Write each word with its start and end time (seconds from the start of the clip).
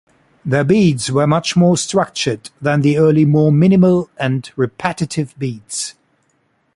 Their 0.43 0.63
beats 0.63 1.11
were 1.11 1.27
much 1.27 1.55
more 1.55 1.77
structured 1.77 2.49
than 2.59 2.81
the 2.81 2.97
early 2.97 3.23
more 3.23 3.51
minimal 3.51 4.09
and 4.17 4.49
repetitive 4.55 5.37
beats. 5.37 5.93